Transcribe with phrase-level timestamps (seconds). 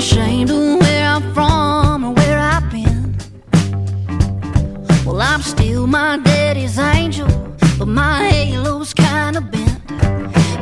[0.00, 3.14] ashamed of where I'm from or where I've been.
[5.04, 7.28] Well, I'm still my daddy's angel,
[7.78, 9.86] but my halo's kinda bent.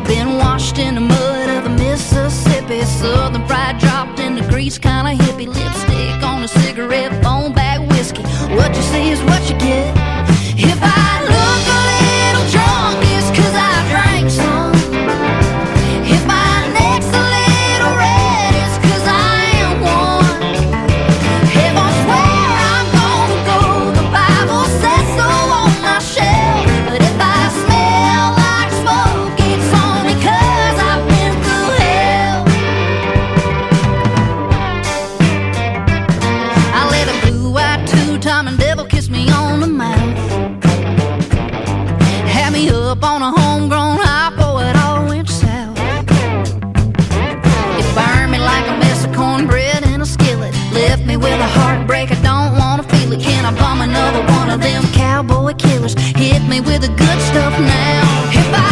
[0.09, 5.13] Been washed in the mud of the Mississippi, southern pride dropped in the grease, kinda
[57.09, 58.68] good stuff now.